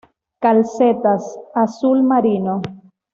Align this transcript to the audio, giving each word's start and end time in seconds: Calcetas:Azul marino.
Calcetas:Azul 0.45 2.01
marino. 2.01 2.59